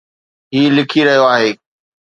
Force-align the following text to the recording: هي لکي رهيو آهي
هي 0.53 0.63
لکي 0.75 1.01
رهيو 1.07 1.25
آهي 1.35 1.51